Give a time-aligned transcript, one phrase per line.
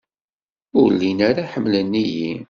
[0.79, 2.31] Ur llin ara ḥemmlen-iyi.